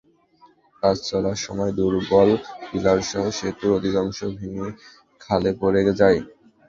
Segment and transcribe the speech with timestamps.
[0.83, 2.29] কাজ চলার সময় দুর্বল
[2.67, 4.67] পিলারসহ সেতুর একাংশ ভেঙে
[5.21, 6.19] খালে পড়ে যায়।